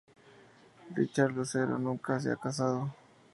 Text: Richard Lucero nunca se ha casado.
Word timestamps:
Richard 0.95 1.31
Lucero 1.33 1.77
nunca 1.77 2.19
se 2.19 2.31
ha 2.31 2.35
casado. 2.35 2.91